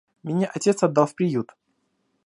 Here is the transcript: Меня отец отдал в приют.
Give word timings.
Меня 0.23 0.49
отец 0.55 0.81
отдал 0.81 1.05
в 1.05 1.13
приют. 1.13 1.51